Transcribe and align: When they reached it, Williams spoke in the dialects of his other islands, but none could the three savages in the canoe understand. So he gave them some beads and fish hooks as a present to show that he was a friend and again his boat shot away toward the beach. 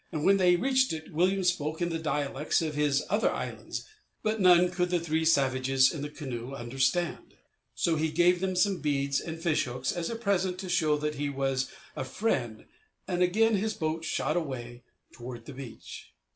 When 0.09 0.37
they 0.37 0.55
reached 0.55 0.93
it, 0.93 1.13
Williams 1.13 1.49
spoke 1.49 1.79
in 1.79 1.89
the 1.89 1.99
dialects 1.99 2.63
of 2.63 2.73
his 2.73 3.03
other 3.07 3.31
islands, 3.31 3.85
but 4.23 4.41
none 4.41 4.71
could 4.71 4.89
the 4.89 4.99
three 4.99 5.23
savages 5.23 5.93
in 5.93 6.01
the 6.01 6.09
canoe 6.09 6.55
understand. 6.55 7.35
So 7.75 7.97
he 7.97 8.09
gave 8.09 8.39
them 8.39 8.55
some 8.55 8.81
beads 8.81 9.19
and 9.19 9.39
fish 9.39 9.65
hooks 9.65 9.91
as 9.91 10.09
a 10.09 10.15
present 10.15 10.57
to 10.61 10.69
show 10.69 10.97
that 10.97 11.13
he 11.21 11.29
was 11.29 11.69
a 11.95 12.03
friend 12.03 12.65
and 13.07 13.21
again 13.21 13.57
his 13.57 13.75
boat 13.75 14.03
shot 14.03 14.35
away 14.35 14.81
toward 15.13 15.45
the 15.45 15.53
beach. 15.53 16.07